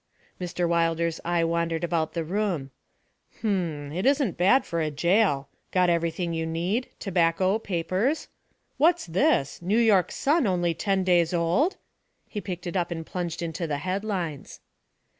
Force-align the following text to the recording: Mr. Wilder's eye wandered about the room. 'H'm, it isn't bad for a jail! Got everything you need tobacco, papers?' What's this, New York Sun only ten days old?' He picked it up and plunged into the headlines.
Mr. 0.39 0.67
Wilder's 0.67 1.19
eye 1.23 1.43
wandered 1.43 1.83
about 1.83 2.13
the 2.15 2.23
room. 2.23 2.71
'H'm, 3.41 3.93
it 3.93 4.03
isn't 4.03 4.35
bad 4.35 4.65
for 4.65 4.81
a 4.81 4.89
jail! 4.89 5.47
Got 5.71 5.91
everything 5.91 6.33
you 6.33 6.47
need 6.47 6.89
tobacco, 6.97 7.59
papers?' 7.59 8.27
What's 8.77 9.05
this, 9.05 9.61
New 9.61 9.77
York 9.77 10.11
Sun 10.11 10.47
only 10.47 10.73
ten 10.73 11.03
days 11.03 11.35
old?' 11.35 11.77
He 12.27 12.41
picked 12.41 12.65
it 12.65 12.75
up 12.75 12.89
and 12.89 13.05
plunged 13.05 13.43
into 13.43 13.67
the 13.67 13.77
headlines. 13.77 14.59